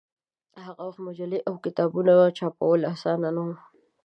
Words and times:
هغه 0.65 0.81
وخت 0.87 0.99
مجلې 1.07 1.39
او 1.47 1.53
کتابونه 1.65 2.13
چاپول 2.37 2.79
اسان 2.93 3.17
نه 3.37 3.41
و. 3.47 3.49